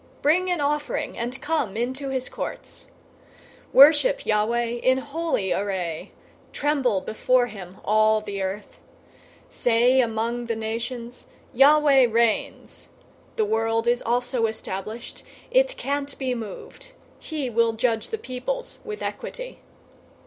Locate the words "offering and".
0.61-1.39